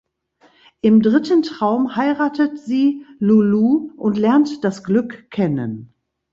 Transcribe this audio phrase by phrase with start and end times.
[0.81, 5.93] Im dritten Traum heiratet sie Loulou und lernt das Glück kennen.